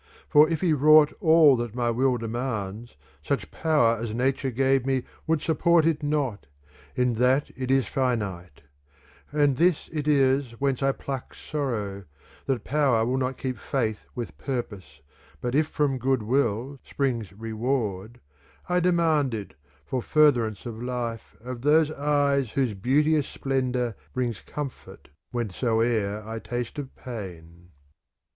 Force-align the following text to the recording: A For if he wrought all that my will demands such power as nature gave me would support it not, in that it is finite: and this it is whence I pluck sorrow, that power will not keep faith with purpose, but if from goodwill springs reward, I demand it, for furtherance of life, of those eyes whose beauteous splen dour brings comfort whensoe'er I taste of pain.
A 0.01 0.03
For 0.31 0.49
if 0.49 0.61
he 0.61 0.73
wrought 0.73 1.13
all 1.19 1.55
that 1.57 1.75
my 1.75 1.91
will 1.91 2.17
demands 2.17 2.95
such 3.21 3.51
power 3.51 3.97
as 4.01 4.15
nature 4.15 4.49
gave 4.49 4.83
me 4.83 5.03
would 5.27 5.43
support 5.43 5.85
it 5.85 6.01
not, 6.01 6.47
in 6.95 7.13
that 7.21 7.51
it 7.55 7.69
is 7.69 7.85
finite: 7.85 8.61
and 9.31 9.57
this 9.57 9.91
it 9.93 10.07
is 10.07 10.59
whence 10.59 10.81
I 10.81 10.91
pluck 10.91 11.35
sorrow, 11.35 12.05
that 12.47 12.63
power 12.63 13.05
will 13.05 13.19
not 13.19 13.37
keep 13.37 13.59
faith 13.59 14.05
with 14.15 14.39
purpose, 14.39 15.01
but 15.39 15.53
if 15.53 15.67
from 15.67 15.99
goodwill 15.99 16.79
springs 16.83 17.31
reward, 17.31 18.19
I 18.67 18.79
demand 18.79 19.35
it, 19.35 19.53
for 19.85 20.01
furtherance 20.01 20.65
of 20.65 20.81
life, 20.81 21.35
of 21.41 21.61
those 21.61 21.91
eyes 21.91 22.49
whose 22.53 22.73
beauteous 22.73 23.27
splen 23.27 23.73
dour 23.73 23.93
brings 24.15 24.41
comfort 24.41 25.09
whensoe'er 25.31 26.23
I 26.27 26.39
taste 26.39 26.79
of 26.79 26.95
pain. 26.95 27.69